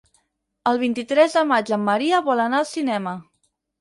El 0.69 0.79
vint-i-tres 0.83 1.37
de 1.39 1.43
maig 1.51 1.69
en 1.77 1.85
Maria 1.91 2.23
vol 2.31 2.43
anar 2.47 2.63
al 2.63 2.69
cinema. 2.71 3.15